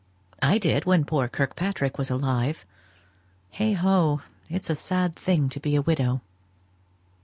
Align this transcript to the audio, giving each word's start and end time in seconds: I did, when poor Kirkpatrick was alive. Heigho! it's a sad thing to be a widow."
I 0.41 0.57
did, 0.57 0.85
when 0.85 1.05
poor 1.05 1.27
Kirkpatrick 1.27 1.99
was 1.99 2.09
alive. 2.09 2.65
Heigho! 3.53 4.23
it's 4.49 4.71
a 4.71 4.75
sad 4.75 5.15
thing 5.15 5.47
to 5.49 5.59
be 5.59 5.75
a 5.75 5.81
widow." 5.83 6.21